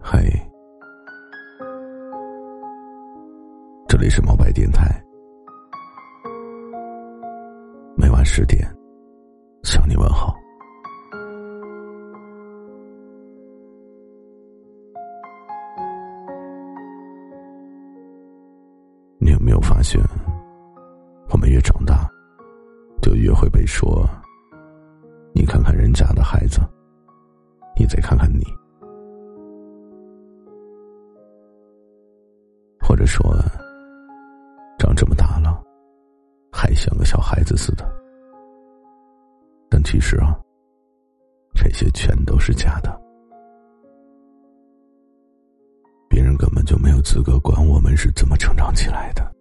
[0.00, 0.24] 嗨，
[3.88, 5.02] 这里是毛白电台，
[7.96, 8.66] 每晚十点
[9.62, 10.34] 向你问好。
[19.18, 20.00] 你有没有发现，
[21.30, 22.08] 我们越长大，
[23.02, 24.08] 就越会被说
[25.34, 26.60] ：“你看看人家的孩子，
[27.86, 28.44] 再看看你。”
[32.80, 33.34] 或者说，
[34.78, 35.62] 长这么大了，
[36.52, 37.84] 还像个小孩子似的。
[39.68, 40.38] 但其实啊，
[41.54, 43.00] 这些全都是假的。
[46.08, 49.34] 别人根本就没有资格管我们是怎么成长起来的。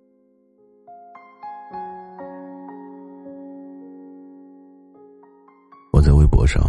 [5.93, 6.61] 我在微博上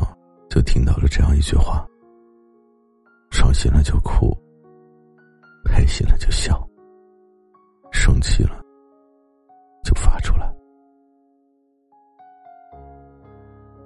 [0.57, 1.87] 就听到了这样一句话：
[3.31, 4.35] 伤心了就哭，
[5.67, 6.67] 开心了就笑，
[7.93, 8.59] 生气了
[9.85, 10.51] 就发出来。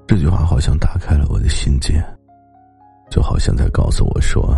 [0.06, 2.00] 这句话好像打开了我的心结，
[3.10, 4.56] 就好像在告诉我说。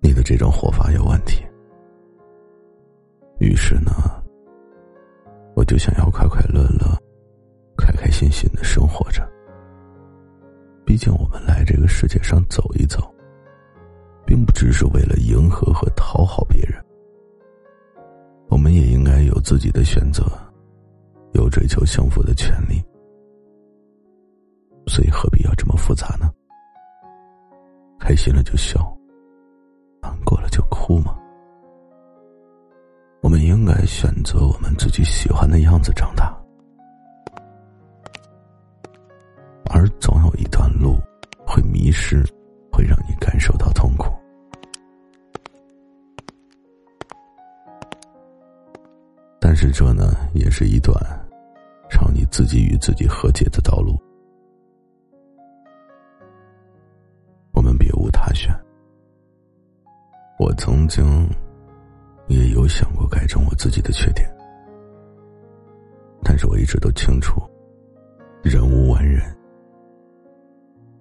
[0.00, 1.44] 你的这种活法有问题，
[3.40, 3.92] 于是呢，
[5.54, 6.96] 我就想要快快乐乐、
[7.76, 9.22] 开开心心的生活着。
[10.86, 13.12] 毕竟我们来这个世界上走一走，
[14.24, 16.82] 并不只是为了迎合和讨好别人，
[18.48, 20.24] 我们也应该有自己的选择，
[21.32, 22.80] 有追求幸福的权利。
[24.86, 26.30] 所以何必要这么复杂呢？
[27.98, 28.96] 开心了就笑。
[30.00, 31.18] 难过了就哭吗？
[33.22, 36.35] 我们应该选择我们自己喜欢的样子长大，
[42.08, 42.24] 是，
[42.70, 44.06] 会让你感受到痛苦。
[49.40, 50.94] 但是这呢，也是一段
[51.90, 54.00] 让你自己与自己和解的道路。
[57.50, 58.54] 我们别无他选。
[60.38, 61.28] 我曾经
[62.28, 64.32] 也有想过改正我自己的缺点，
[66.22, 67.42] 但是我一直都清楚，
[68.44, 69.24] 人无完人。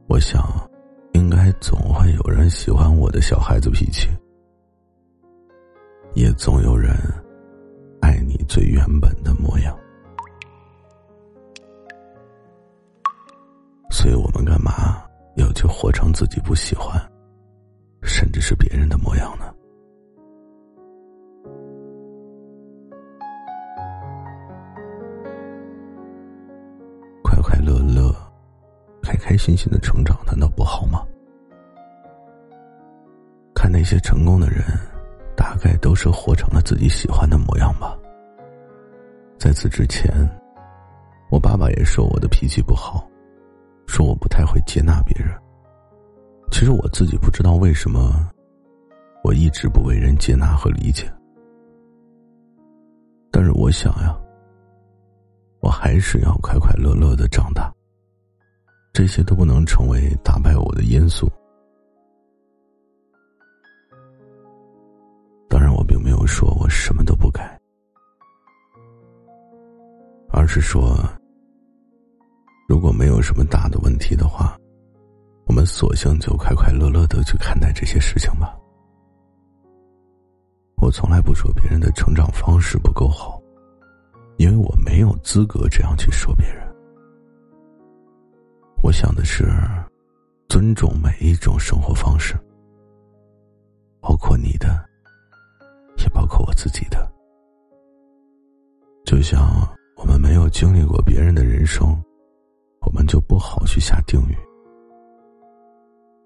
[0.08, 0.42] 我想，
[1.16, 4.10] 应该总会有人喜欢我的小孩子脾气，
[6.14, 6.94] 也总有人
[8.02, 9.74] 爱你最原本的模样。
[13.90, 15.02] 所以我们干嘛
[15.38, 17.02] 要去活成自己不喜欢？
[18.04, 19.55] 甚至是别人的模样呢？
[29.26, 31.04] 开心心的成长，难道不好吗？
[33.56, 34.62] 看那些成功的人，
[35.36, 37.98] 大概都是活成了自己喜欢的模样吧。
[39.40, 40.14] 在此之前，
[41.32, 43.10] 我爸爸也说我的脾气不好，
[43.88, 45.36] 说我不太会接纳别人。
[46.52, 48.30] 其实我自己不知道为什么，
[49.24, 51.12] 我一直不为人接纳和理解。
[53.32, 54.16] 但是我想呀，
[55.62, 57.74] 我还是要快快乐乐的长大。
[58.96, 61.30] 这些都不能成为打败我的因素。
[65.50, 67.60] 当然，我并没有说我什么都不改，
[70.30, 70.98] 而是说，
[72.70, 74.58] 如果没有什么大的问题的话。
[75.48, 78.58] 我们索性就快快乐乐的去看待这些事情吧。
[80.78, 83.40] 我从来不说别人的成长方式不够好，
[84.38, 86.65] 因为我没有资格这样去说别人。
[88.86, 89.52] 我想的是，
[90.48, 92.36] 尊重每一种生活方式，
[94.00, 94.80] 包括你的，
[95.98, 97.12] 也包括我自己的。
[99.04, 102.00] 就像我们没有经历过别人的人生，
[102.82, 104.38] 我们就不好去下定语。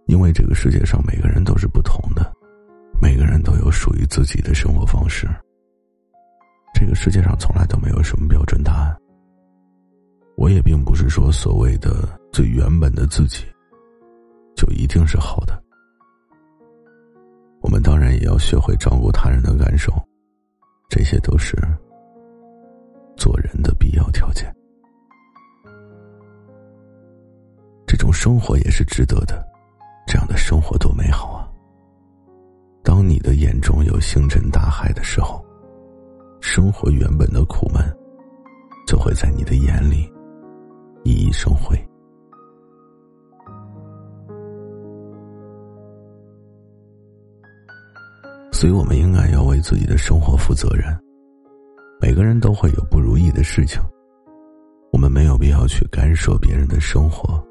[0.08, 2.30] 因为这个世界上每个人都是不同的，
[3.02, 5.30] 每个人都有属于自己的生活方式。
[6.74, 8.98] 这个世界上从来都没有什么标准答案。
[10.40, 13.44] 我也并不是说所谓的最原本的自己，
[14.56, 15.62] 就一定是好的。
[17.60, 19.92] 我们当然也要学会照顾他人的感受，
[20.88, 21.58] 这些都是
[23.18, 24.50] 做人的必要条件。
[27.86, 29.46] 这种生活也是值得的。
[30.08, 31.52] 这样的生活多美好啊！
[32.82, 35.46] 当你的眼中有星辰大海的时候，
[36.40, 37.84] 生活原本的苦闷
[38.88, 40.10] 就会在你的眼里
[41.04, 41.78] 熠熠生辉
[48.52, 50.86] 所以我们应该要为自己的生活负责任。
[52.02, 53.82] 每个人都会有不如意的事情。
[54.92, 57.42] 我们没有必要去干涉别人的生活。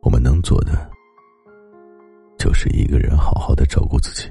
[0.00, 0.90] 我们能做的
[2.38, 4.28] 就是一个人好好的照顾自己。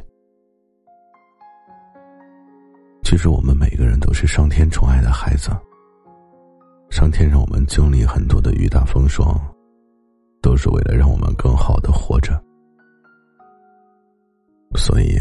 [3.03, 5.51] 其实我们每个人都是上天宠爱的孩子。
[6.93, 9.35] 上天让我们经历很多的雨打风霜，
[10.43, 12.39] 都是为了让我们更好的活着。
[14.75, 15.17] 所以，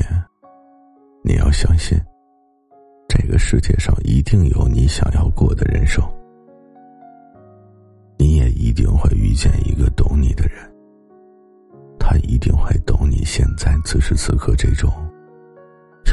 [1.24, 1.98] 你要相信，
[3.08, 6.04] 这个世界上一定有你想要过的人生，
[8.18, 10.70] 你也一定会遇见一个懂你的人，
[11.98, 14.92] 他一定会懂你现在此时此刻这种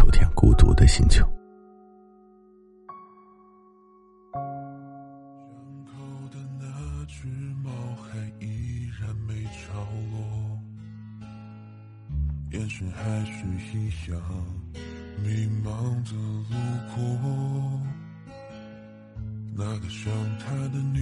[0.01, 1.21] 有点孤独的心情。
[12.59, 13.31] 眼神还是
[13.73, 14.21] 一样，
[15.23, 15.71] 迷茫
[16.03, 16.11] 的
[16.49, 16.55] 路
[16.93, 16.99] 过。
[19.55, 20.99] 那个想他的女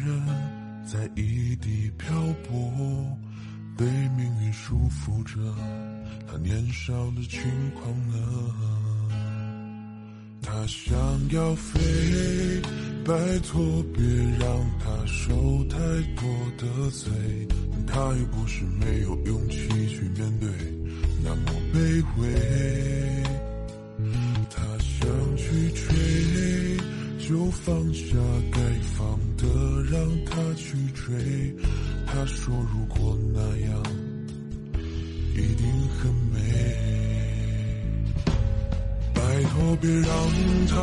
[0.00, 0.26] 人
[0.86, 2.10] 在异地漂
[2.48, 3.18] 泊，
[3.76, 3.84] 被
[4.16, 5.38] 命运束缚着，
[6.26, 7.42] 她年少的轻
[7.74, 8.16] 狂呢？
[10.40, 10.96] 他想
[11.30, 11.80] 要飞，
[13.04, 14.02] 拜托别
[14.38, 15.76] 让他受太
[16.16, 16.24] 多
[16.56, 17.12] 的罪，
[17.86, 20.48] 他又不是没有勇气去面对。
[21.24, 22.22] 那么卑微，
[24.50, 26.76] 他想去追，
[27.26, 28.14] 就放下
[28.52, 28.60] 该
[28.94, 29.42] 放的，
[29.90, 31.56] 让他去追。
[32.06, 33.82] 他说如果那样，
[35.32, 35.66] 一定
[35.98, 36.36] 很美。
[39.14, 40.06] 拜托别让
[40.68, 40.74] 他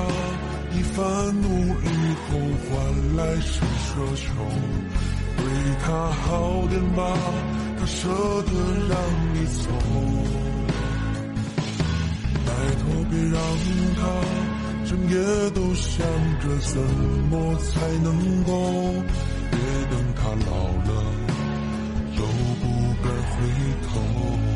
[0.75, 1.87] 一番努力
[2.25, 2.29] 后
[2.65, 4.25] 换来是奢求，
[5.37, 5.39] 对
[5.85, 6.99] 他好点吧。
[7.81, 8.51] 他舍得
[8.89, 8.95] 让
[9.33, 9.63] 你走，
[12.45, 13.41] 拜托别让
[13.95, 13.99] 他
[14.85, 15.17] 整夜
[15.55, 16.05] 都想
[16.41, 16.79] 着怎
[17.31, 18.51] 么才能够，
[19.49, 19.57] 别
[19.89, 20.91] 等他老了
[22.15, 22.21] 都
[22.61, 22.63] 不
[23.01, 23.33] 敢回
[23.87, 24.50] 头。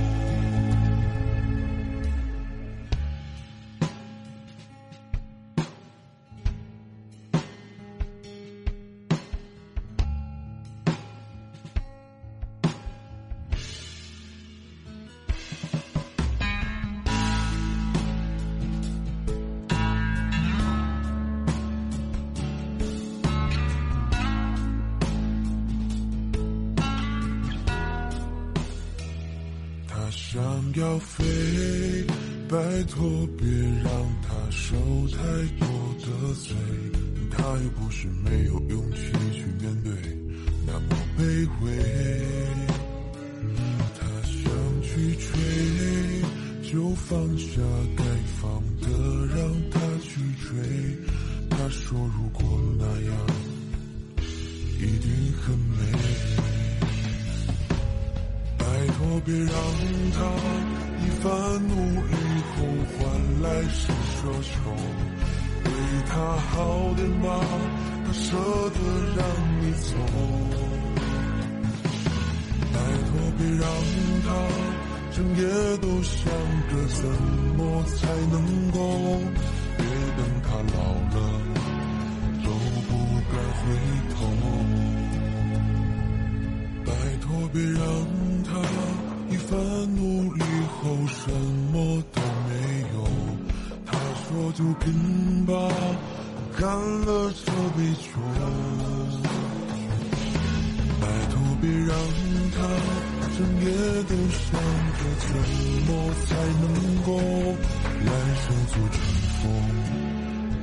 [30.36, 30.44] 想
[30.76, 31.24] 要飞，
[32.50, 32.58] 拜
[32.90, 33.48] 托别
[33.82, 33.90] 让
[34.22, 34.76] 他受
[35.08, 35.18] 太
[35.58, 35.66] 多
[36.02, 36.54] 的罪，
[37.32, 39.94] 他又不是没有勇气去面对，
[40.68, 41.72] 那么卑微。
[43.98, 44.52] 他想
[44.84, 47.62] 去追，就放下
[47.96, 48.04] 该
[48.42, 48.90] 放的，
[49.34, 49.40] 让
[49.72, 50.52] 他去追。
[51.50, 53.16] 他说如果那样，
[54.80, 56.05] 一定很美。
[59.24, 59.54] 别让
[60.14, 60.20] 他
[61.00, 61.30] 一番
[61.68, 61.74] 努
[62.08, 62.16] 力
[62.52, 62.58] 后
[62.98, 62.98] 换
[63.42, 64.54] 来是奢求，
[65.64, 65.68] 对
[66.10, 66.14] 他
[66.50, 67.28] 好点吧，
[68.06, 68.78] 他舍得
[69.16, 69.20] 让
[69.62, 69.90] 你走。
[72.74, 73.64] 拜托别让
[74.26, 74.28] 他
[75.16, 75.42] 整夜
[75.78, 76.20] 都想
[76.70, 77.00] 着怎
[77.56, 77.96] 么才
[78.32, 78.36] 能
[78.72, 78.78] 够，
[101.66, 101.98] 别让
[102.52, 102.58] 他
[103.36, 103.66] 整夜
[104.04, 104.62] 都想
[104.94, 105.28] 着怎
[105.88, 105.90] 么
[106.26, 106.30] 才
[106.62, 106.64] 能
[107.04, 107.10] 够
[108.06, 108.96] 来生做乘
[109.42, 109.44] 风，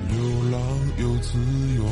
[0.09, 0.14] 流
[0.52, 0.54] 浪
[0.99, 1.28] 又自
[1.75, 1.82] 由。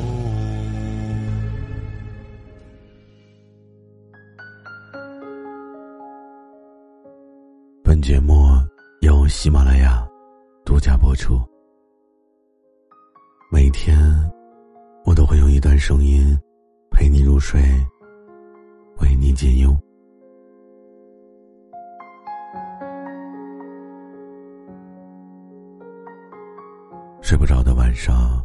[7.82, 8.32] 本节目
[9.00, 10.06] 由喜马拉雅
[10.64, 11.40] 独家播出。
[13.50, 13.98] 每天，
[15.04, 16.38] 我都会用一段声音
[16.92, 17.60] 陪你入睡，
[19.20, 19.76] 你解忧。
[27.20, 28.42] 睡不着的晚上，